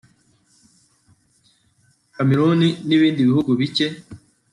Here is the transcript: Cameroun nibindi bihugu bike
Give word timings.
Cameroun 2.15 2.61
nibindi 2.87 3.27
bihugu 3.29 3.51
bike 3.59 3.87